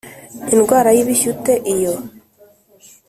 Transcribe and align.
Indwara 0.53 0.89
Y 0.95 0.99
Ibishyute 1.03 1.53
Iyo 1.73 1.93